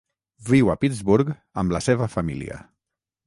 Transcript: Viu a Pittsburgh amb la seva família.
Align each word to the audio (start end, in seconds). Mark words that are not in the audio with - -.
Viu 0.45 0.71
a 0.73 0.75
Pittsburgh 0.83 1.29
amb 1.63 1.77
la 1.77 1.81
seva 1.89 2.09
família. 2.17 2.61